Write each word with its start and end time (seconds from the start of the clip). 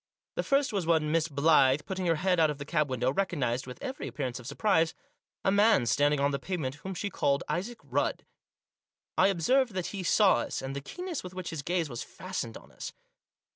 The 0.33 0.41
first 0.41 0.73
was 0.73 0.87
when 0.87 1.11
Miss 1.11 1.27
Blyth, 1.27 1.85
putting 1.85 2.07
her 2.07 2.15
head 2.15 2.39
out 2.39 2.49
of 2.49 2.57
the 2.57 2.65
cab 2.65 2.89
window, 2.89 3.13
recognised, 3.13 3.67
with 3.67 3.77
every 3.83 4.07
appear 4.07 4.25
ance 4.25 4.39
of 4.39 4.47
surprise, 4.47 4.95
a 5.45 5.51
man 5.51 5.85
standing 5.85 6.19
on 6.19 6.31
the 6.31 6.39
pavement 6.39 6.73
whom 6.81 6.95
she 6.95 7.11
called 7.11 7.43
Isaac 7.47 7.77
Rudd. 7.83 8.25
I 9.15 9.27
observed 9.27 9.75
that 9.75 9.93
he 9.93 10.01
saw 10.01 10.37
us, 10.37 10.59
and 10.59 10.75
the 10.75 10.81
keenness 10.81 11.23
with 11.23 11.35
which 11.35 11.51
his 11.51 11.61
gaze 11.61 11.87
was 11.87 12.01
fastened 12.01 12.57
on 12.57 12.71
us. 12.71 12.93